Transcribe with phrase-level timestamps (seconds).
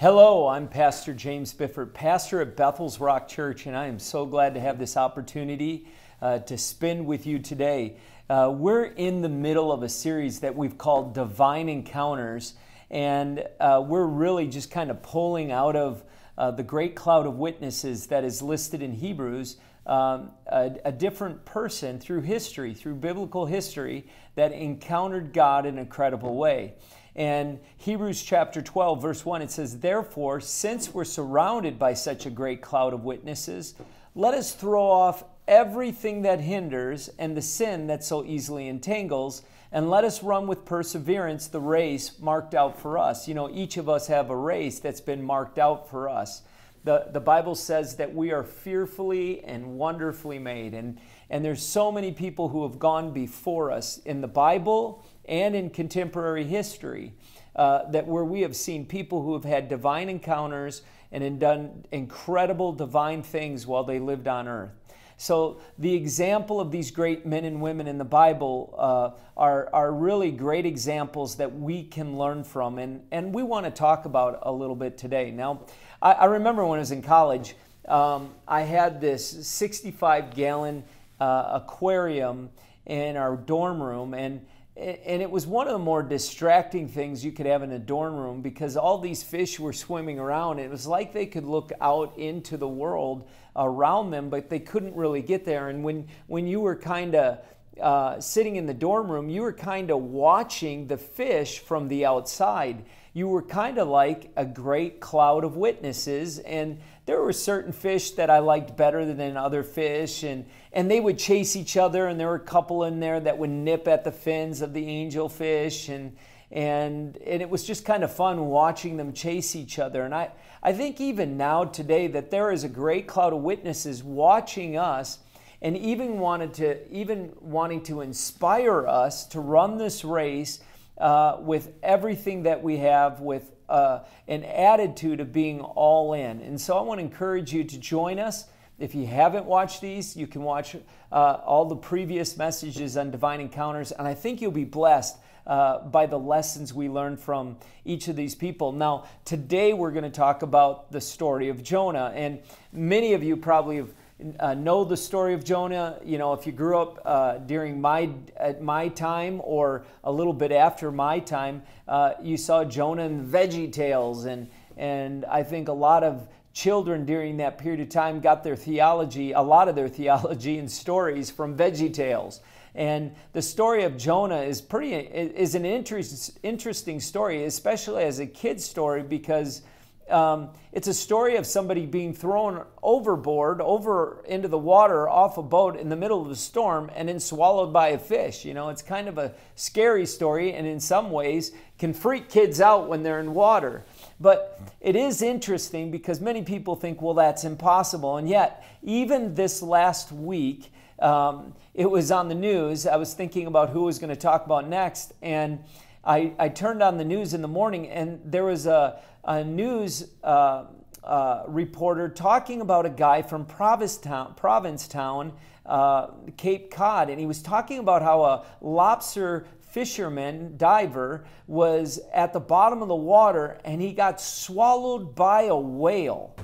[0.00, 4.54] Hello, I'm Pastor James Bifford, pastor at Bethel's Rock Church, and I am so glad
[4.54, 5.86] to have this opportunity
[6.22, 7.98] uh, to spend with you today.
[8.30, 12.54] Uh, we're in the middle of a series that we've called Divine Encounters,
[12.90, 16.02] and uh, we're really just kind of pulling out of
[16.38, 19.58] uh, the great cloud of witnesses that is listed in Hebrews.
[19.86, 25.84] Um, a, a different person through history, through biblical history, that encountered God in a
[25.84, 26.72] credible way.
[27.16, 32.30] And Hebrews chapter 12, verse 1, it says, Therefore, since we're surrounded by such a
[32.30, 33.74] great cloud of witnesses,
[34.14, 39.90] let us throw off everything that hinders and the sin that so easily entangles, and
[39.90, 43.26] let us run with perseverance the race marked out for us.
[43.28, 46.42] You know, each of us have a race that's been marked out for us.
[46.82, 50.72] The, the Bible says that we are fearfully and wonderfully made.
[50.72, 50.98] And,
[51.28, 55.70] and there's so many people who have gone before us in the Bible and in
[55.70, 57.14] contemporary history
[57.56, 62.72] uh, that where we have seen people who have had divine encounters and done incredible
[62.72, 64.70] divine things while they lived on earth.
[65.16, 69.92] So, the example of these great men and women in the Bible uh, are, are
[69.92, 74.38] really great examples that we can learn from, and, and we want to talk about
[74.42, 75.30] a little bit today.
[75.30, 75.66] Now,
[76.00, 77.54] I, I remember when I was in college,
[77.86, 80.84] um, I had this 65 gallon
[81.20, 82.48] uh, aquarium
[82.86, 84.46] in our dorm room, and
[84.80, 88.14] and it was one of the more distracting things you could have in a dorm
[88.14, 90.58] room because all these fish were swimming around.
[90.58, 94.94] It was like they could look out into the world around them, but they couldn't
[94.94, 95.68] really get there.
[95.68, 97.44] And when, when you were kind of
[97.80, 102.06] uh, sitting in the dorm room, you were kind of watching the fish from the
[102.06, 102.84] outside.
[103.12, 108.12] You were kind of like a great cloud of witnesses, and there were certain fish
[108.12, 112.20] that I liked better than other fish, and, and they would chase each other, and
[112.20, 115.92] there were a couple in there that would nip at the fins of the angelfish,
[115.92, 116.16] and,
[116.52, 120.04] and, and it was just kind of fun watching them chase each other.
[120.04, 120.30] And I,
[120.62, 125.18] I think even now, today, that there is a great cloud of witnesses watching us
[125.60, 130.60] and even wanted to even wanting to inspire us to run this race
[131.00, 136.40] uh, with everything that we have with uh, an attitude of being all in.
[136.42, 138.44] And so I want to encourage you to join us.
[138.78, 140.76] If you haven't watched these, you can watch
[141.12, 145.80] uh, all the previous messages on divine encounters, and I think you'll be blessed uh,
[145.80, 148.72] by the lessons we learned from each of these people.
[148.72, 152.40] Now, today we're going to talk about the story of Jonah, and
[152.72, 153.92] many of you probably have
[154.38, 155.98] uh, know the story of Jonah.
[156.04, 160.32] You know, if you grew up uh, during my at my time or a little
[160.32, 165.68] bit after my time, uh, you saw Jonah in Veggie Tales, and and I think
[165.68, 169.74] a lot of children during that period of time got their theology, a lot of
[169.74, 172.40] their theology and stories from Veggie Tales.
[172.74, 178.26] And the story of Jonah is pretty is an interest, interesting story, especially as a
[178.26, 179.62] kid's story because
[180.10, 185.42] um, it's a story of somebody being thrown overboard, over into the water off a
[185.42, 188.44] boat in the middle of a storm, and then swallowed by a fish.
[188.44, 192.60] You know, it's kind of a scary story, and in some ways can freak kids
[192.60, 193.84] out when they're in water.
[194.20, 198.18] But it is interesting because many people think, well, that's impossible.
[198.18, 202.86] And yet, even this last week, um, it was on the news.
[202.86, 205.64] I was thinking about who was going to talk about next, and
[206.04, 210.08] I, I turned on the news in the morning, and there was a, a news
[210.22, 210.64] uh,
[211.04, 215.32] uh, reporter talking about a guy from Provincetown, Provincetown
[215.66, 222.32] uh, Cape Cod, and he was talking about how a lobster fisherman, diver, was at
[222.32, 226.34] the bottom of the water and he got swallowed by a whale.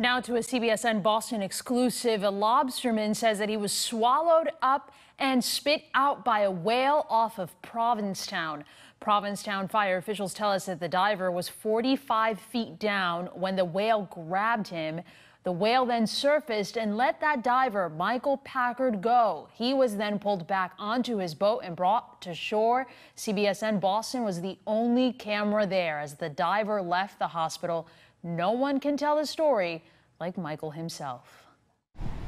[0.00, 2.22] Now to a CBSN Boston exclusive.
[2.22, 7.40] A lobsterman says that he was swallowed up and spit out by a whale off
[7.40, 8.64] of Provincetown.
[9.00, 14.08] Provincetown fire officials tell us that the diver was 45 feet down when the whale
[14.10, 15.02] grabbed him.
[15.44, 19.48] The whale then surfaced and let that diver, Michael Packard, go.
[19.54, 22.86] He was then pulled back onto his boat and brought to shore.
[23.16, 27.88] CBSN Boston was the only camera there as the diver left the hospital.
[28.22, 29.84] No one can tell the story
[30.20, 31.44] like Michael himself.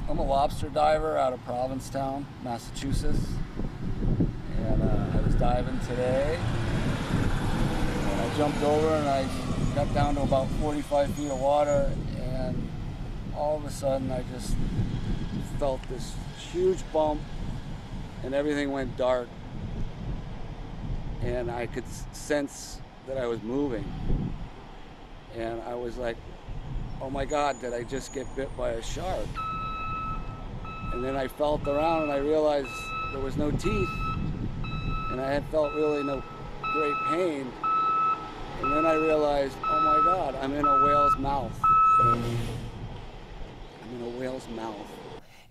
[0.09, 3.27] I'm a lobster diver out of Provincetown, Massachusetts.
[4.59, 5.00] And uh,
[5.41, 6.39] diving today.
[7.09, 9.27] And I jumped over and I
[9.75, 11.91] got down to about 45 feet of water.
[12.21, 12.69] And
[13.35, 14.55] all of a sudden I just
[15.59, 16.15] felt this
[16.53, 17.23] huge bump
[18.23, 19.29] and everything went dark.
[21.23, 23.91] And I could sense that I was moving.
[25.35, 26.19] And I was like,
[27.01, 29.27] oh my God, did I just get bit by a shark?
[30.93, 32.69] And then I felt around and I realized
[33.13, 33.89] there was no teeth.
[35.11, 36.23] And I had felt really no
[36.73, 37.53] great pain.
[38.63, 41.61] And then I realized, oh my God, I'm in a whale's mouth.
[42.03, 42.23] I'm
[43.97, 44.87] in a whale's mouth.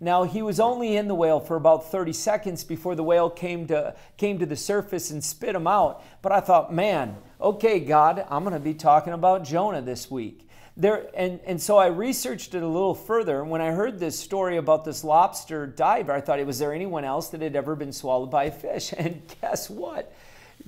[0.01, 3.67] Now he was only in the whale for about 30 seconds before the whale came
[3.67, 6.03] to came to the surface and spit him out.
[6.21, 10.49] But I thought, man, okay, God, I'm going to be talking about Jonah this week.
[10.80, 13.42] There and, and so I researched it a little further.
[13.42, 17.04] And When I heard this story about this lobster diver, I thought, was there anyone
[17.04, 18.94] else that had ever been swallowed by a fish?
[18.98, 20.14] And guess what?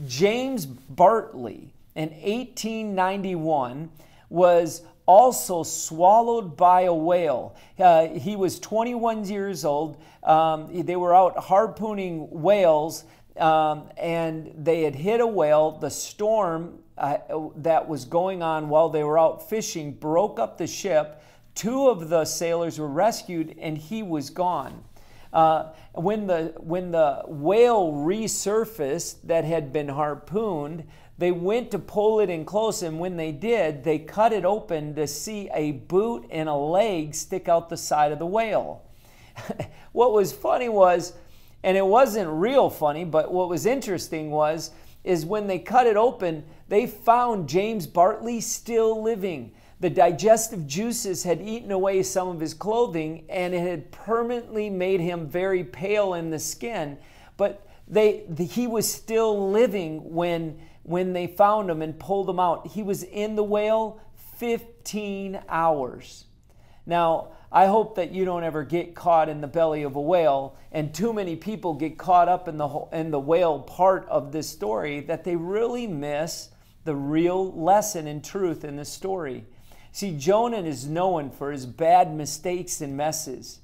[0.05, 3.89] James Bartley in 1891
[4.29, 7.55] was also swallowed by a whale.
[7.79, 10.01] Uh, he was 21 years old.
[10.23, 13.05] Um, they were out harpooning whales.
[13.37, 15.71] Um, and they had hit a whale.
[15.71, 17.17] The storm uh,
[17.55, 21.21] that was going on while they were out fishing broke up the ship.
[21.55, 24.83] Two of the sailors were rescued, and he was gone.
[25.33, 30.85] Uh, when the when the whale resurfaced that had been harpooned,
[31.17, 34.95] they went to pull it in close, and when they did, they cut it open
[34.95, 38.83] to see a boot and a leg stick out the side of the whale.
[39.91, 41.13] what was funny was,
[41.63, 44.71] and it wasn't real funny, but what was interesting was,
[45.03, 49.51] is when they cut it open, they found James Bartley still living.
[49.79, 54.99] The digestive juices had eaten away some of his clothing and it had permanently made
[54.99, 56.97] him very pale in the skin.
[57.37, 62.39] But they, the, he was still living when, when they found him and pulled him
[62.39, 62.67] out.
[62.67, 63.99] He was in the whale
[64.37, 66.25] 15 hours.
[66.85, 70.55] Now, I hope that you don't ever get caught in the belly of a whale,
[70.71, 74.49] and too many people get caught up in the, in the whale part of this
[74.49, 76.49] story that they really miss
[76.85, 79.43] the real lesson and truth in the story.
[79.91, 83.59] See, Jonah is known for his bad mistakes and messes.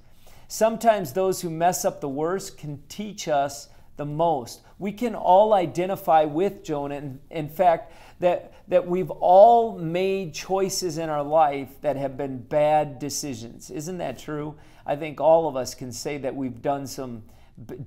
[0.50, 4.62] Sometimes those who mess up the worst can teach us the most.
[4.80, 7.14] We can all identify with Jonah.
[7.32, 13.00] In fact, that, that we've all made choices in our life that have been bad
[13.00, 13.70] decisions.
[13.70, 14.56] Isn't that true?
[14.86, 17.24] I think all of us can say that we've done some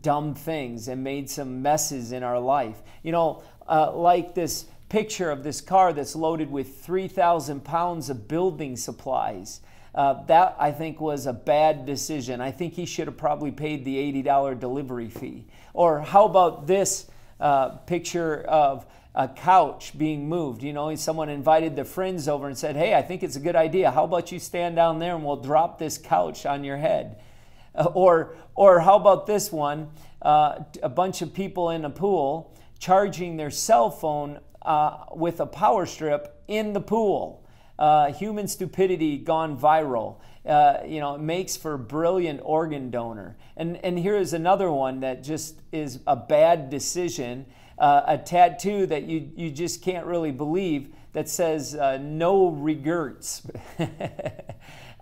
[0.03, 2.83] dumb things and made some messes in our life.
[3.03, 8.27] You know, uh, like this picture of this car that's loaded with 3,000 pounds of
[8.27, 9.61] building supplies.
[9.95, 12.41] Uh, that I think was a bad decision.
[12.41, 15.47] I think he should have probably paid the $80 delivery fee.
[15.75, 17.07] Or how about this
[17.41, 20.63] uh, picture of a couch being moved?
[20.63, 23.57] You know, someone invited their friends over and said, Hey, I think it's a good
[23.57, 23.91] idea.
[23.91, 27.21] How about you stand down there and we'll drop this couch on your head?
[27.75, 29.91] Uh, or, or how about this one?
[30.23, 35.47] Uh, a bunch of people in a pool charging their cell phone uh, with a
[35.47, 37.47] power strip in the pool.
[37.79, 40.17] Uh, human stupidity gone viral.
[40.45, 43.37] Uh, you know, it makes for brilliant organ donor.
[43.57, 47.47] And, and here is another one that just is a bad decision.
[47.81, 53.43] Uh, a tattoo that you, you just can't really believe that says uh, no regrets.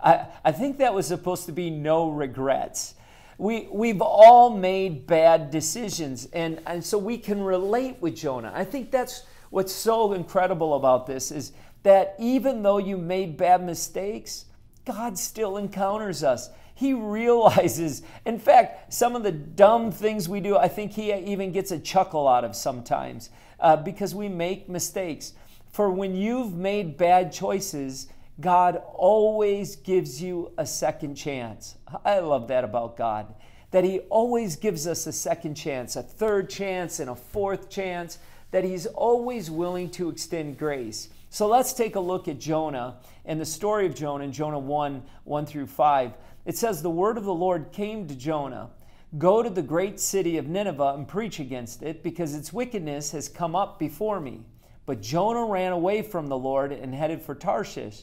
[0.03, 2.95] I, I think that was supposed to be no regrets.
[3.37, 8.51] We, we've all made bad decisions, and, and so we can relate with Jonah.
[8.55, 11.51] I think that's what's so incredible about this is
[11.83, 14.45] that even though you made bad mistakes,
[14.85, 16.49] God still encounters us.
[16.79, 21.51] He realizes, in fact, some of the dumb things we do, I think He even
[21.51, 25.33] gets a chuckle out of sometimes uh, because we make mistakes.
[25.73, 28.07] For when you've made bad choices,
[28.39, 31.75] God always gives you a second chance.
[32.05, 33.33] I love that about God,
[33.71, 38.19] that He always gives us a second chance, a third chance, and a fourth chance
[38.51, 41.09] that he's always willing to extend grace.
[41.29, 45.03] So let's take a look at Jonah and the story of Jonah in Jonah 1
[45.25, 46.13] 1 through 5.
[46.49, 48.71] It says, The word of the Lord came to Jonah
[49.19, 53.29] Go to the great city of Nineveh and preach against it, because its wickedness has
[53.29, 54.41] come up before me.
[54.87, 58.01] But Jonah ran away from the Lord and headed for Tarshish.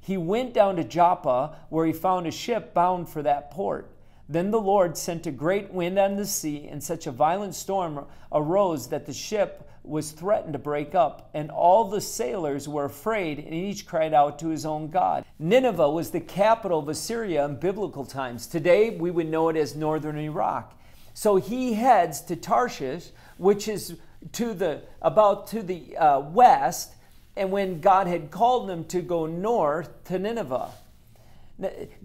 [0.00, 3.88] He went down to Joppa, where he found a ship bound for that port.
[4.28, 8.04] Then the Lord sent a great wind on the sea, and such a violent storm
[8.30, 13.38] arose that the ship was threatened to break up, and all the sailors were afraid,
[13.38, 15.24] and each cried out to his own God.
[15.38, 18.46] Nineveh was the capital of Assyria in biblical times.
[18.46, 20.78] Today, we would know it as northern Iraq.
[21.14, 23.08] So he heads to Tarshish,
[23.38, 23.96] which is
[24.32, 26.94] to the about to the uh, west,
[27.34, 30.70] and when God had called him to go north to Nineveh.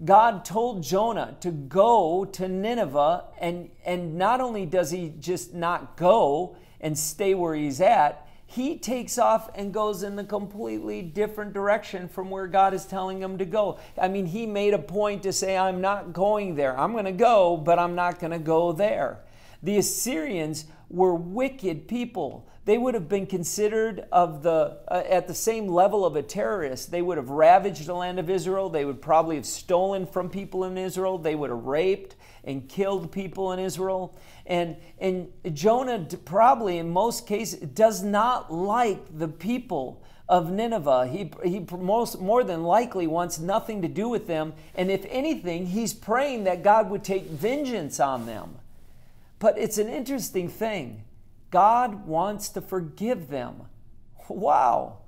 [0.04, 5.96] God told Jonah to go to Nineveh, and, and not only does he just not
[5.96, 11.54] go, and stay where he's at, he takes off and goes in the completely different
[11.54, 13.78] direction from where God is telling him to go.
[14.00, 16.78] I mean, he made a point to say, I'm not going there.
[16.78, 19.20] I'm going to go, but I'm not going to go there.
[19.62, 22.46] The Assyrians were wicked people.
[22.64, 26.90] They would have been considered of the uh, at the same level of a terrorist.
[26.90, 28.70] They would have ravaged the land of Israel.
[28.70, 31.18] They would probably have stolen from people in Israel.
[31.18, 34.16] They would have raped and killed people in Israel.
[34.46, 41.06] And and Jonah probably in most cases does not like the people of Nineveh.
[41.08, 44.54] He, he most, more than likely wants nothing to do with them.
[44.74, 48.56] And if anything, he's praying that God would take vengeance on them.
[49.38, 51.04] But it's an interesting thing.
[51.54, 53.62] God wants to forgive them.
[54.28, 54.98] Wow.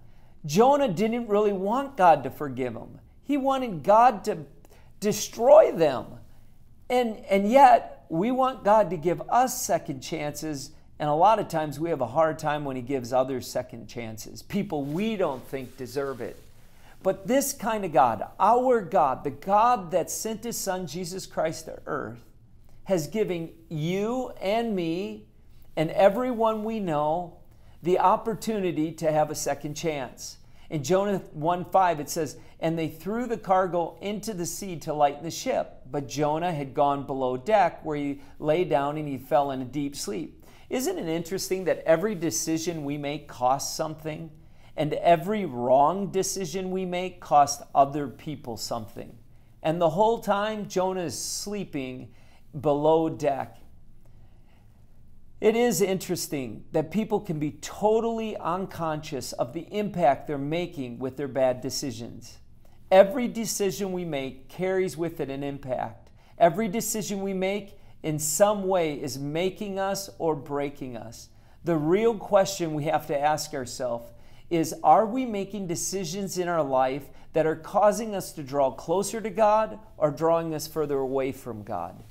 [0.45, 4.39] Jonah didn't really want God to forgive him, he wanted God to
[5.01, 6.07] destroy them.
[6.89, 11.49] And, and yet, we want God to give us second chances and a lot of
[11.49, 15.47] times we have a hard time when He gives others second chances, people we don't
[15.47, 16.41] think deserve it.
[17.03, 21.67] But this kind of God, our God, the God that sent His Son Jesus Christ
[21.67, 22.19] to earth,
[22.85, 25.27] has given you and me
[25.77, 27.39] and everyone we know
[27.83, 30.39] the opportunity to have a second chance.
[30.71, 34.93] In Jonah 1 5, it says, And they threw the cargo into the sea to
[34.93, 35.83] lighten the ship.
[35.91, 39.65] But Jonah had gone below deck, where he lay down and he fell in a
[39.65, 40.45] deep sleep.
[40.69, 44.31] Isn't it interesting that every decision we make costs something?
[44.77, 49.17] And every wrong decision we make costs other people something.
[49.63, 52.09] And the whole time, Jonah is sleeping
[52.61, 53.59] below deck.
[55.41, 61.19] It is interesting that people can be totally unconscious of the impact they're making with
[61.19, 62.39] their bad decisions.
[62.91, 66.11] Every decision we make carries with it an impact.
[66.39, 71.29] Every decision we make in some way is making us or breaking us.
[71.65, 74.13] The real question we have to ask ourselves
[74.49, 79.21] is Are we making decisions in our life that are causing us to draw closer
[79.21, 82.05] to God or drawing us further away from God?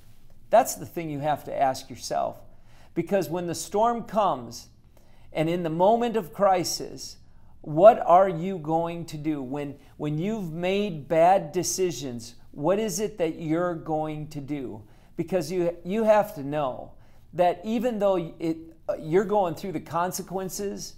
[0.52, 2.45] That's the thing you have to ask yourself.
[2.96, 4.70] Because when the storm comes
[5.32, 7.18] and in the moment of crisis,
[7.62, 9.44] what are you going to do?
[9.44, 14.82] When, when you've made bad decisions, what is it that you're going to do?
[15.16, 16.92] because you, you have to know
[17.34, 18.58] that even though it,
[19.00, 20.96] you're going through the consequences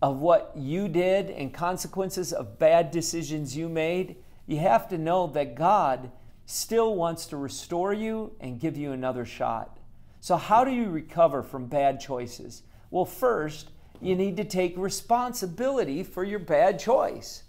[0.00, 5.26] of what you did and consequences of bad decisions you made, you have to know
[5.28, 6.10] that God
[6.46, 9.77] still wants to restore you and give you another shot.
[10.20, 12.62] So, how do you recover from bad choices?
[12.90, 13.70] Well, first,
[14.00, 17.44] you need to take responsibility for your bad choice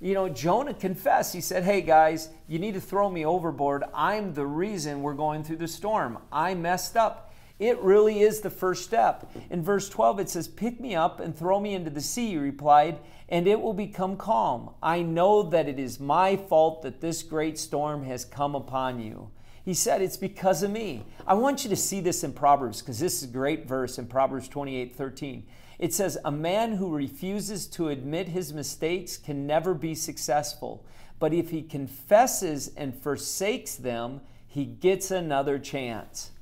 [0.00, 1.34] you know, Jonah confessed.
[1.34, 3.84] He said, Hey guys, you need to throw me overboard.
[3.94, 6.18] I'm the reason we're going through the storm.
[6.32, 7.34] I messed up.
[7.58, 9.30] It really is the first step.
[9.50, 12.38] In verse 12, it says, Pick me up and throw me into the sea, he
[12.38, 14.70] replied, and it will become calm.
[14.82, 19.30] I know that it is my fault that this great storm has come upon you.
[19.64, 21.04] He said, It's because of me.
[21.26, 24.06] I want you to see this in Proverbs because this is a great verse in
[24.06, 25.46] Proverbs 28 13.
[25.78, 30.84] It says, A man who refuses to admit his mistakes can never be successful.
[31.18, 36.32] But if he confesses and forsakes them, he gets another chance.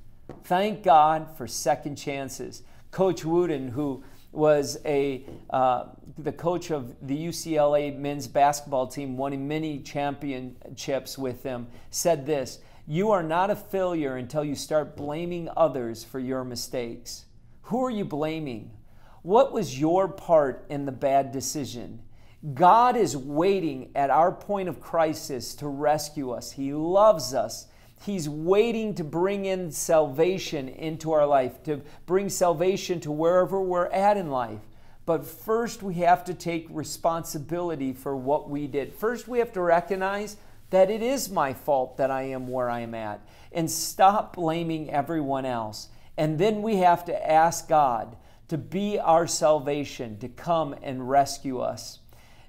[0.45, 2.63] Thank God for second chances.
[2.91, 9.49] Coach Wooden, who was a uh, the coach of the UCLA men's basketball team, winning
[9.49, 12.59] many championships with them, said this:
[12.91, 17.27] "You are not a failure until you start blaming others for your mistakes.
[17.65, 18.71] Who are you blaming?
[19.21, 22.01] What was your part in the bad decision?
[22.55, 26.53] God is waiting at our point of crisis to rescue us.
[26.53, 27.67] He loves us.
[28.07, 33.89] He's waiting to bring in salvation into our life, to bring salvation to wherever we're
[33.89, 34.63] at in life.
[35.05, 38.95] But first, we have to take responsibility for what we did.
[38.95, 40.39] First, we have to recognize
[40.71, 43.21] that it is my fault that I am where I am at
[43.53, 45.89] and stop blaming everyone else.
[46.17, 48.17] And then we have to ask God
[48.49, 52.01] to be our salvation, to come and rescue us.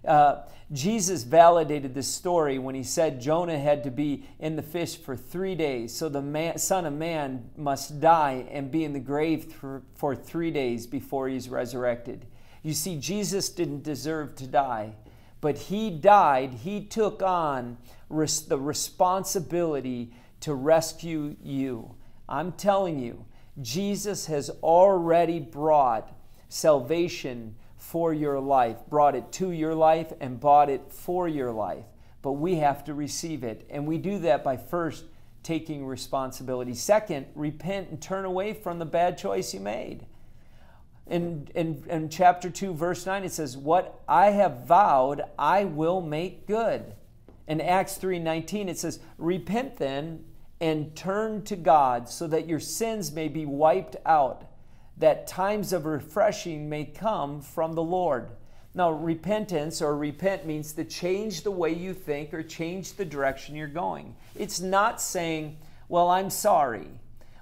[0.06, 4.98] Uh, Jesus validated this story when he said Jonah had to be in the fish
[4.98, 5.94] for three days.
[5.94, 10.16] So the man, Son of Man must die and be in the grave for, for
[10.16, 12.26] three days before he's resurrected.
[12.62, 14.96] You see, Jesus didn't deserve to die,
[15.42, 16.54] but he died.
[16.54, 17.78] He took on
[18.10, 21.96] res- the responsibility to rescue you.
[22.28, 23.26] I'm telling you,
[23.62, 26.12] Jesus has already brought
[26.48, 31.86] salvation for your life, brought it to your life, and bought it for your life.
[32.22, 33.66] But we have to receive it.
[33.70, 35.06] And we do that by first
[35.44, 36.74] taking responsibility.
[36.74, 40.06] Second, repent and turn away from the bad choice you made.
[41.10, 46.02] In, in, in chapter 2, verse 9, it says, What I have vowed, I will
[46.02, 46.94] make good.
[47.48, 50.24] In Acts 3 19, it says, Repent then
[50.62, 54.46] and turn to God so that your sins may be wiped out,
[54.98, 58.30] that times of refreshing may come from the Lord.
[58.76, 63.56] Now, repentance or repent means to change the way you think or change the direction
[63.56, 64.16] you're going.
[64.36, 66.88] It's not saying, well, I'm sorry.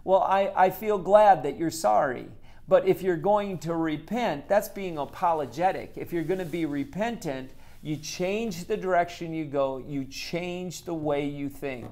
[0.06, 2.28] Well, I, I feel glad that you're sorry.
[2.68, 5.94] But if you're going to repent, that's being apologetic.
[5.96, 10.94] If you're going to be repentant, you change the direction you go, you change the
[10.94, 11.86] way you think.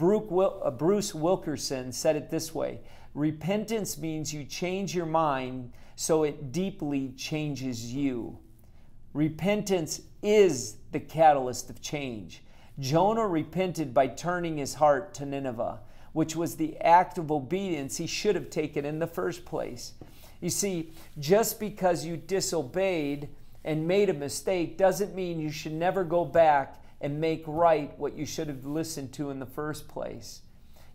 [0.00, 2.80] Uh, Bruce Wilkinson said it this way
[3.14, 8.38] Repentance means you change your mind so it deeply changes you.
[9.14, 12.42] Repentance is the catalyst of change.
[12.78, 15.80] Jonah repented by turning his heart to Nineveh,
[16.12, 19.94] which was the act of obedience he should have taken in the first place.
[20.40, 23.28] You see, just because you disobeyed
[23.64, 28.16] and made a mistake doesn't mean you should never go back and make right what
[28.16, 30.42] you should have listened to in the first place.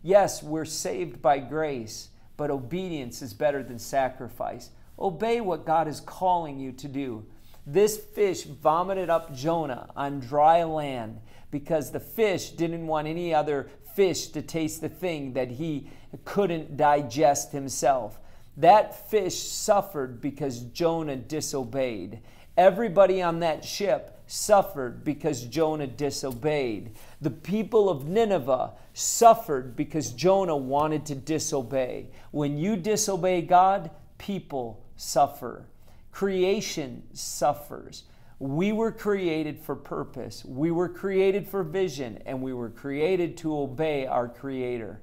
[0.02, 4.70] Yes, we're saved by grace, but obedience is better than sacrifice.
[4.98, 7.24] Obey what God is calling you to do.
[7.66, 11.20] This fish vomited up Jonah on dry land
[11.50, 15.88] because the fish didn't want any other fish to taste the thing that he
[16.24, 18.18] couldn't digest himself.
[18.56, 22.20] That fish suffered because Jonah disobeyed.
[22.56, 26.92] Everybody on that ship suffered because Jonah disobeyed.
[27.20, 32.08] The people of Nineveh suffered because Jonah wanted to disobey.
[32.30, 35.66] When you disobey God, people suffer.
[36.12, 38.04] Creation suffers.
[38.38, 40.44] We were created for purpose.
[40.44, 45.00] We were created for vision, and we were created to obey our Creator.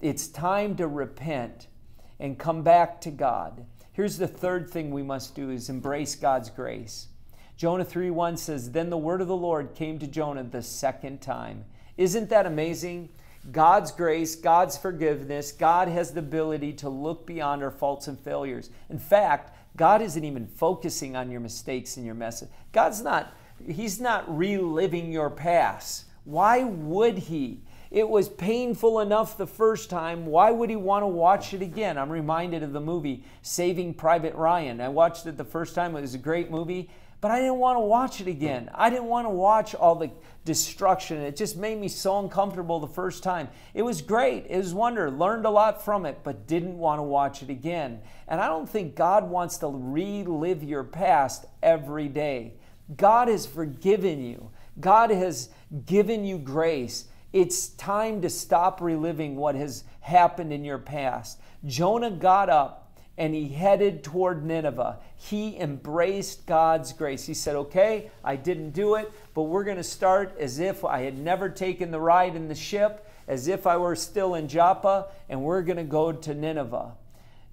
[0.00, 1.68] It's time to repent
[2.22, 3.66] and come back to God.
[3.92, 7.08] Here's the third thing we must do is embrace God's grace.
[7.56, 11.64] Jonah 3:1 says, "Then the word of the Lord came to Jonah the second time."
[11.98, 13.08] Isn't that amazing?
[13.50, 18.70] God's grace, God's forgiveness, God has the ability to look beyond our faults and failures.
[18.88, 22.48] In fact, God isn't even focusing on your mistakes and your messes.
[22.70, 23.34] God's not,
[23.66, 26.04] He's not reliving your past.
[26.24, 27.62] Why would He?
[27.92, 30.24] It was painful enough the first time.
[30.24, 31.98] Why would he want to watch it again?
[31.98, 34.80] I'm reminded of the movie Saving Private Ryan.
[34.80, 35.94] I watched it the first time.
[35.94, 36.88] It was a great movie,
[37.20, 38.70] but I didn't want to watch it again.
[38.74, 40.10] I didn't want to watch all the
[40.46, 41.18] destruction.
[41.18, 43.48] It just made me so uncomfortable the first time.
[43.74, 44.46] It was great.
[44.48, 45.10] It was wonder.
[45.10, 48.00] Learned a lot from it, but didn't want to watch it again.
[48.26, 52.54] And I don't think God wants to relive your past every day.
[52.96, 54.50] God has forgiven you.
[54.80, 55.50] God has
[55.84, 57.04] given you grace.
[57.32, 61.40] It's time to stop reliving what has happened in your past.
[61.64, 62.82] Jonah got up
[63.16, 64.98] and he headed toward Nineveh.
[65.16, 67.26] He embraced God's grace.
[67.26, 71.02] He said, Okay, I didn't do it, but we're going to start as if I
[71.02, 75.08] had never taken the ride in the ship, as if I were still in Joppa,
[75.28, 76.92] and we're going to go to Nineveh.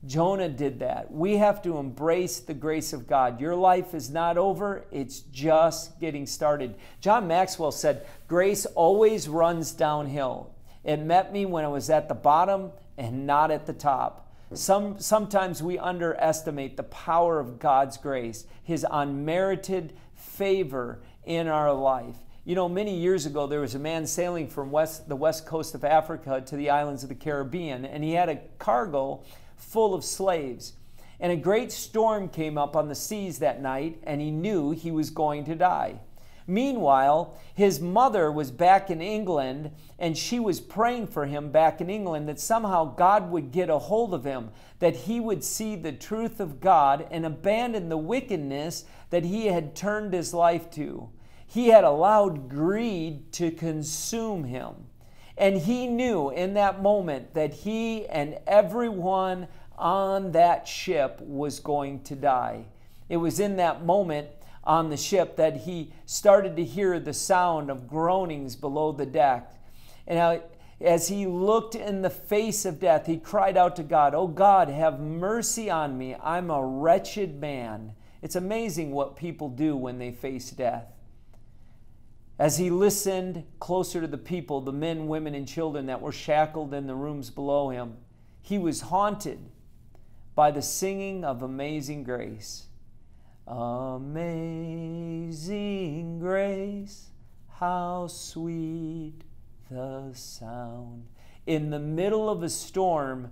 [0.06, 1.12] Jonah did that.
[1.12, 3.42] We have to embrace the grace of God.
[3.42, 6.76] Your life is not over, it's just getting started.
[7.02, 10.56] John Maxwell said, Grace always runs downhill.
[10.84, 14.34] It met me when I was at the bottom and not at the top.
[14.54, 22.16] Some, sometimes we underestimate the power of God's grace, His unmerited favor in our life.
[22.46, 25.76] You know, many years ago, there was a man sailing from west, the west coast
[25.76, 29.22] of Africa to the islands of the Caribbean, and he had a cargo
[29.60, 30.74] full of slaves.
[31.20, 34.90] And a great storm came up on the seas that night, and he knew he
[34.90, 36.00] was going to die.
[36.50, 39.70] Meanwhile, his mother was back in England,
[40.00, 43.78] and she was praying for him back in England that somehow God would get a
[43.78, 48.86] hold of him, that he would see the truth of God and abandon the wickedness
[49.12, 51.10] that he had turned his life to.
[51.46, 54.89] He had allowed greed to consume him.
[55.40, 59.48] And he knew in that moment that he and everyone
[59.78, 62.66] on that ship was going to die.
[63.08, 64.28] It was in that moment
[64.66, 69.50] on the ship that he started to hear the sound of groanings below the deck.
[70.06, 70.42] And
[70.82, 74.68] as he looked in the face of death, he cried out to God, Oh God,
[74.68, 76.16] have mercy on me.
[76.22, 77.94] I'm a wretched man.
[78.22, 80.92] It's amazing what people do when they face death.
[82.40, 86.74] As he listened closer to the people, the men, women, and children that were shackled
[86.74, 87.98] in the rooms below him,
[88.42, 89.52] he was haunted
[90.36, 92.68] by the singing of Amazing Grace.
[93.46, 94.30] Amazing
[96.20, 97.10] grace,
[97.56, 99.24] how sweet
[99.72, 101.08] the sound.
[101.48, 103.32] In the middle of a storm,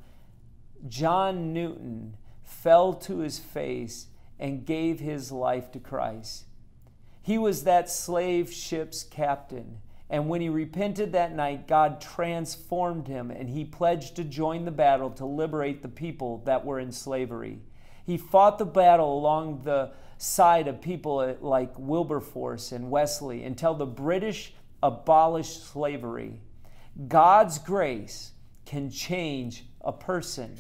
[0.88, 4.08] John Newton fell to his face
[4.40, 6.47] and gave his life to Christ.
[7.28, 9.80] He was that slave ship's captain.
[10.10, 14.72] And when he repented that night, God transformed him and he pledged to join the
[14.72, 17.60] battle to liberate the people that were in slavery.
[18.06, 23.74] He fought the battle along the side of people uh, like Wilberforce and Wesley until
[23.74, 26.40] the British abolished slavery.
[27.10, 28.32] God's grace
[28.66, 30.56] can change a person.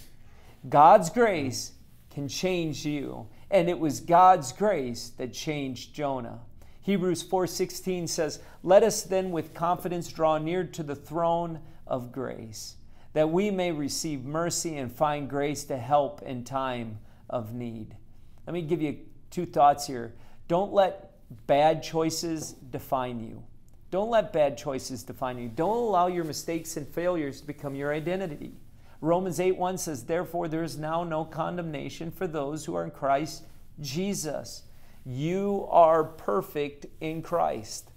[0.67, 1.71] God's grace
[2.09, 3.29] can change you.
[3.49, 6.41] And it was God's grace that changed Jonah.
[6.87, 12.77] Hebrews 4:16 says, "Let us then with confidence draw near to the throne of grace,
[13.11, 17.97] that we may receive mercy and find grace to help in time of need."
[18.45, 18.99] Let me give you
[19.31, 20.13] two thoughts here.
[20.47, 21.11] Don't let
[21.45, 23.43] bad choices define you.
[23.91, 25.49] Don't let bad choices define you.
[25.49, 28.53] Don't allow your mistakes and failures to become your identity.
[29.01, 32.91] Romans 8 1 says, Therefore, there is now no condemnation for those who are in
[32.91, 33.43] Christ
[33.81, 34.63] Jesus.
[35.09, 37.91] You are perfect in Christ.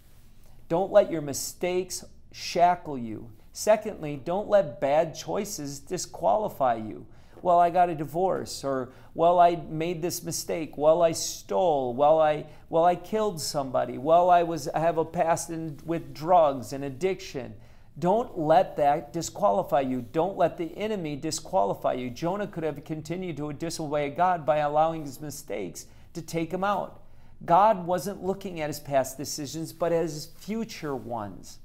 [0.69, 3.33] Don't let your mistakes shackle you.
[3.53, 7.05] Secondly, don't let bad choices disqualify you.
[7.43, 10.79] Well, I got a divorce, or well, I made this mistake.
[10.79, 11.95] Well, I stole.
[11.95, 13.99] Well, I well, I killed somebody.
[13.99, 17.55] Well, I was I have a past in, with drugs and addiction.
[17.99, 20.01] Don't let that disqualify you.
[20.13, 22.09] Don't let the enemy disqualify you.
[22.09, 27.00] Jonah could have continued to disobey God by allowing his mistakes to take him out.
[27.45, 31.59] God wasn't looking at his past decisions, but at his future ones.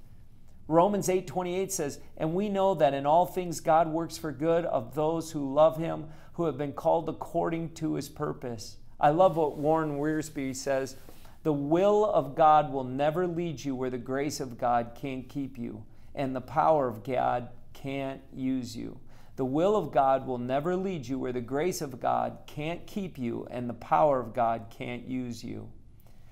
[0.67, 4.95] Romans 8:28 says, "And we know that in all things God works for good of
[4.95, 9.57] those who love him, who have been called according to his purpose." I love what
[9.57, 10.95] Warren Wiersbe says,
[11.43, 15.57] "The will of God will never lead you where the grace of God can't keep
[15.57, 15.83] you,
[16.15, 18.99] and the power of God can't use you."
[19.35, 23.17] The will of God will never lead you where the grace of God can't keep
[23.17, 25.69] you and the power of God can't use you.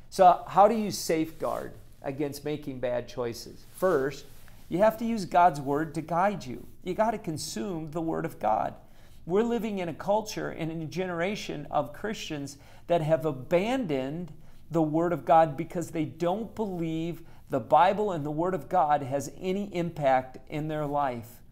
[0.10, 3.66] So, how do you safeguard against making bad choices?
[3.76, 4.26] First,
[4.70, 6.66] you have to use God's word to guide you.
[6.84, 8.76] You got to consume the word of God.
[9.26, 14.32] We're living in a culture and in a generation of Christians that have abandoned
[14.72, 19.04] the word of God because they don't believe the Bible and the word of God
[19.04, 21.43] has any impact in their life.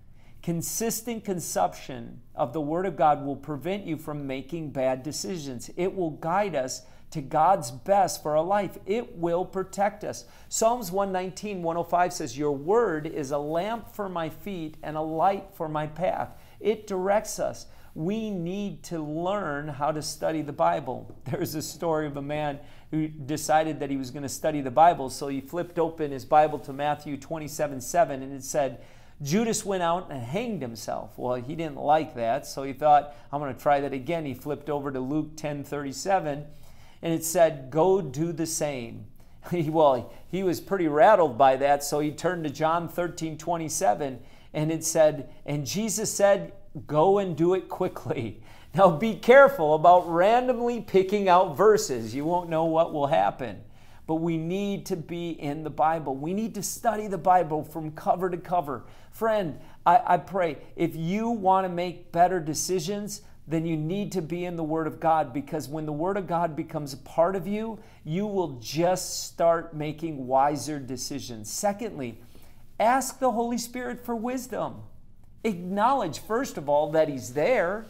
[0.41, 5.69] Consistent consumption of the Word of God will prevent you from making bad decisions.
[5.77, 8.77] It will guide us to God's best for our life.
[8.86, 10.25] It will protect us.
[10.49, 15.49] Psalms 119, 105 says, Your Word is a lamp for my feet and a light
[15.54, 16.30] for my path.
[16.60, 17.67] It directs us.
[17.93, 21.15] We need to learn how to study the Bible.
[21.25, 24.71] There's a story of a man who decided that he was going to study the
[24.71, 28.82] Bible, so he flipped open his Bible to Matthew 27, 7, and it said,
[29.22, 31.18] Judas went out and hanged himself.
[31.18, 34.26] Well, he didn't like that, so he thought, I'm going to try that again.
[34.26, 36.46] He flipped over to Luke 10 37,
[37.04, 39.06] and it said, Go do the same.
[39.52, 44.20] Well, he was pretty rattled by that, so he turned to John 13 27,
[44.54, 46.54] and it said, And Jesus said,
[46.88, 48.42] Go and do it quickly.
[48.74, 52.16] Now be careful about randomly picking out verses.
[52.16, 53.64] You won't know what will happen
[54.08, 56.16] but we need to be in the Bible.
[56.16, 58.84] We need to study the Bible from cover to cover.
[59.12, 64.22] Friend, I, I pray if you want to make better decisions, then you need to
[64.22, 67.36] be in the Word of God because when the Word of God becomes a part
[67.36, 71.52] of you, you will just start making wiser decisions.
[71.52, 72.20] Secondly,
[72.80, 74.76] ask the Holy Spirit for wisdom.
[75.44, 77.86] Acknowledge, first of all, that He's there.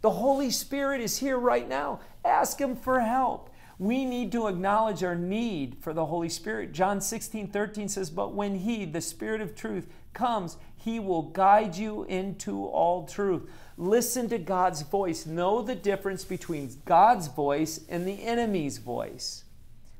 [0.00, 2.00] The Holy Spirit is here right now.
[2.24, 6.72] Ask Him for help we need to acknowledge our need for the Holy Spirit.
[6.72, 11.76] John 16, 13 says, But when He, the Spirit of truth, comes, He will guide
[11.76, 13.50] you into all truth.
[13.76, 15.26] Listen to God's voice.
[15.26, 19.43] Know the difference between God's voice and the enemy's voice.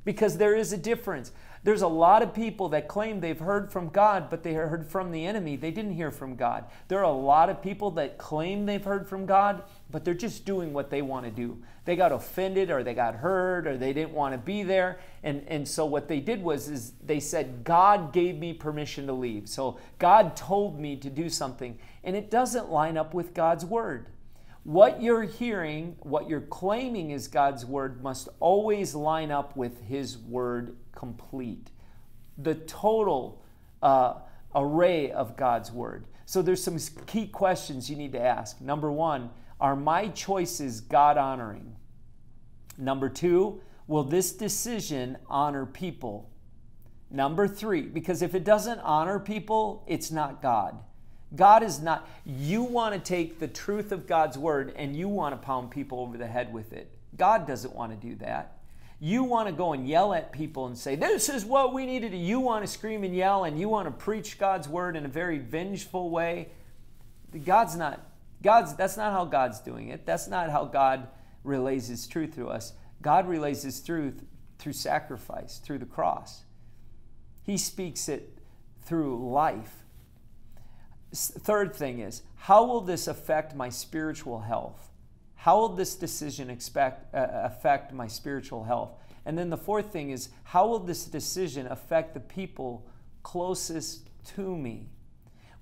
[0.04, 1.32] Because there is a difference.
[1.64, 5.10] There's a lot of people that claim they've heard from God, but they heard from
[5.10, 5.56] the enemy.
[5.56, 6.66] They didn't hear from God.
[6.88, 10.44] There are a lot of people that claim they've heard from God, but they're just
[10.44, 11.56] doing what they want to do.
[11.86, 14.98] They got offended or they got hurt or they didn't want to be there.
[15.22, 19.14] And, and so what they did was is they said, God gave me permission to
[19.14, 19.48] leave.
[19.48, 21.78] So God told me to do something.
[22.02, 24.08] And it doesn't line up with God's word.
[24.64, 30.16] What you're hearing, what you're claiming is God's word, must always line up with His
[30.16, 31.70] word complete.
[32.38, 33.42] The total
[33.83, 34.14] uh,
[34.55, 36.07] array of God's word.
[36.24, 38.61] So there's some key questions you need to ask.
[38.62, 39.29] Number one,
[39.61, 41.77] are my choices God honoring?
[42.79, 46.31] Number two, will this decision honor people?
[47.11, 50.79] Number three, because if it doesn't honor people, it's not God.
[51.37, 55.40] God is not, you want to take the truth of God's word and you want
[55.40, 56.90] to pound people over the head with it.
[57.16, 58.59] God doesn't want to do that.
[59.01, 62.01] You want to go and yell at people and say, This is what we need
[62.01, 62.16] to do.
[62.16, 65.09] You want to scream and yell and you want to preach God's word in a
[65.09, 66.49] very vengeful way.
[67.44, 68.01] God's not,
[68.42, 70.07] God's, that's not how God's doing it.
[70.07, 71.09] That's not how God
[71.42, 72.73] relays his truth to us.
[73.03, 74.23] God relays his truth
[74.59, 76.44] through sacrifice, through the cross.
[77.42, 78.38] He speaks it
[78.85, 79.84] through life.
[81.14, 84.90] Third thing is, how will this affect my spiritual health?
[85.37, 88.90] How will this decision expect, uh, affect my spiritual health?
[89.27, 92.87] And then the fourth thing is, how will this decision affect the people
[93.22, 94.88] closest to me?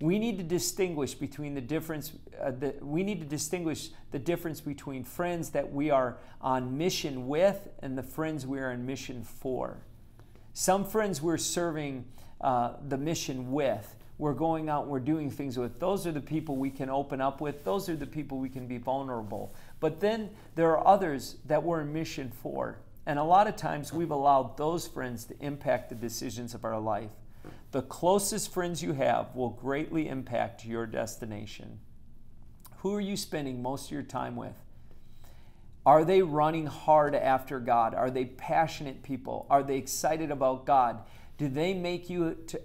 [0.01, 2.12] We need to distinguish between the difference.
[2.41, 7.29] Uh, the, we need to distinguish the difference between friends that we are on mission
[7.29, 9.79] with and the friends we are on mission for.
[10.55, 12.07] Some friends we're serving
[12.41, 13.95] uh, the mission with.
[14.23, 15.81] We're going out, and we're doing things with.
[15.81, 17.65] Those are the people we can open up with.
[17.65, 19.53] Those are the people we can be vulnerable.
[19.81, 22.79] But then there are others that we're in mission for.
[23.05, 26.79] And a lot of times we've allowed those friends to impact the decisions of our
[26.79, 27.11] life.
[27.73, 31.81] The closest friends you have will greatly impact your destination.
[32.77, 34.55] Who are you spending most of your time with?
[35.85, 37.93] Are they running hard after God?
[37.93, 39.49] Are they passionate people?
[39.51, 41.01] Are they excited about God?
[41.42, 42.59] Do they make you, to,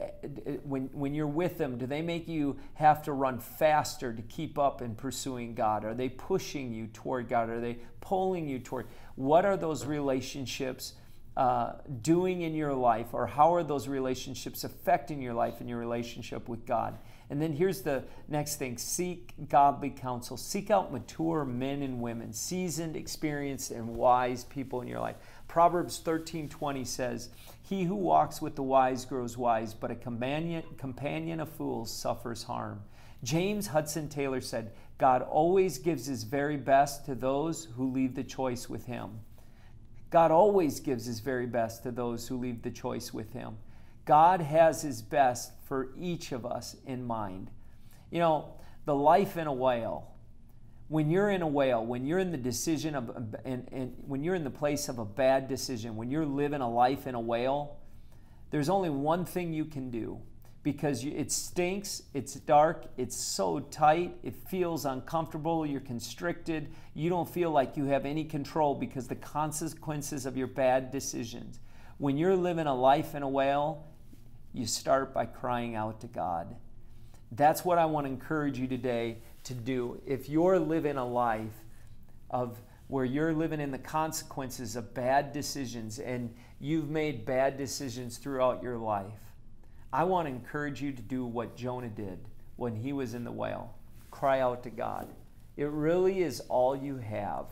[0.64, 4.60] when, when you're with them, do they make you have to run faster to keep
[4.60, 5.84] up in pursuing God?
[5.84, 7.50] Are they pushing you toward God?
[7.50, 8.86] Are they pulling you toward?
[9.16, 10.94] What are those relationships
[11.36, 15.80] uh, doing in your life, or how are those relationships affecting your life and your
[15.80, 17.00] relationship with God?
[17.32, 20.38] And then here's the next thing seek godly counsel.
[20.38, 25.16] Seek out mature men and women, seasoned, experienced, and wise people in your life.
[25.48, 27.30] Proverbs 13 20 says,
[27.64, 32.44] He who walks with the wise grows wise, but a companion, companion of fools suffers
[32.44, 32.82] harm.
[33.24, 38.24] James Hudson Taylor said, God always gives his very best to those who leave the
[38.24, 39.20] choice with him.
[40.10, 43.58] God always gives his very best to those who leave the choice with him.
[44.06, 47.52] God has his best for each of us in mind.
[48.10, 48.54] You know,
[48.86, 50.14] the life in a whale,
[50.90, 54.36] when you're in a whale, when you're in the decision of, and, and when you're
[54.36, 57.78] in the place of a bad decision, when you're living a life in a whale,
[58.52, 60.22] there's only one thing you can do
[60.64, 67.30] because it stinks, it's dark, it's so tight, it feels uncomfortable, you're constricted, you don't
[67.30, 71.60] feel like you have any control because the consequences of your bad decisions.
[72.00, 73.88] When you're living a life in a whale,
[74.54, 76.56] you start by crying out to God.
[77.32, 80.02] That's what I want to encourage you today to do.
[80.06, 81.64] If you're living a life
[82.30, 88.18] of where you're living in the consequences of bad decisions and you've made bad decisions
[88.18, 89.20] throughout your life,
[89.92, 92.20] I want to encourage you to do what Jonah did
[92.56, 93.74] when he was in the whale
[94.12, 95.08] cry out to God.
[95.58, 97.46] It really is all you have.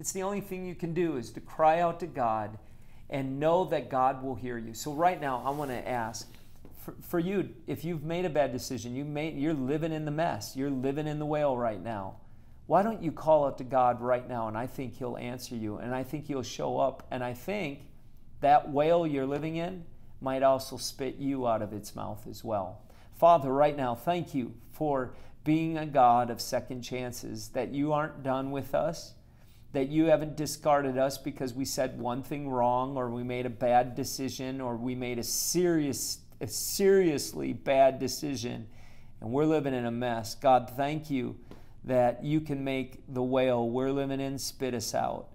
[0.00, 2.58] It's the only thing you can do is to cry out to God
[3.10, 4.74] and know that God will hear you.
[4.74, 6.28] So, right now, I want to ask
[7.00, 10.56] for, you, if you've made a bad decision, you made, you're living in the mess,
[10.56, 12.16] you're living in the whale right now.
[12.66, 14.48] Why don't you call out to God right now?
[14.48, 17.80] And I think He'll answer you, and I think He'll show up, and I think
[18.40, 19.84] that whale you're living in
[20.20, 22.82] might also spit you out of its mouth as well.
[23.14, 25.14] Father, right now, thank you for
[25.44, 29.14] being a God of second chances, that you aren't done with us
[29.72, 33.50] that you haven't discarded us because we said one thing wrong or we made a
[33.50, 38.66] bad decision or we made a serious a seriously bad decision
[39.20, 40.34] and we're living in a mess.
[40.34, 41.36] God, thank you
[41.84, 45.28] that you can make the whale we're living in spit us out.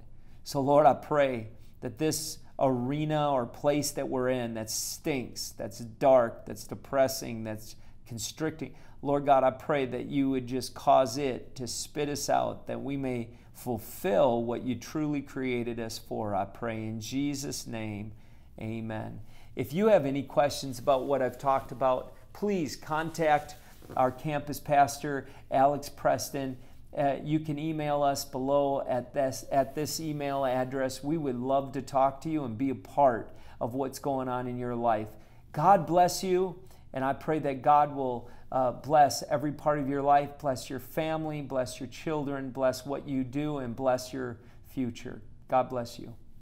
[0.43, 1.49] So Lord, I pray
[1.81, 7.75] that this arena or place that we're in that stinks, that's dark, that's depressing, that's
[8.07, 8.73] constricting,
[9.05, 12.81] Lord God, I pray that you would just cause it to spit us out, that
[12.81, 16.33] we may fulfill what you truly created us for.
[16.33, 18.13] I pray in Jesus' name,
[18.59, 19.19] amen.
[19.55, 23.55] If you have any questions about what I've talked about, please contact
[23.95, 26.57] our campus pastor, Alex Preston.
[26.97, 31.03] Uh, you can email us below at this, at this email address.
[31.03, 34.47] We would love to talk to you and be a part of what's going on
[34.47, 35.07] in your life.
[35.53, 36.59] God bless you,
[36.91, 40.79] and I pray that God will uh, bless every part of your life, bless your
[40.79, 44.37] family, bless your children, bless what you do, and bless your
[44.67, 45.21] future.
[45.47, 46.13] God bless you.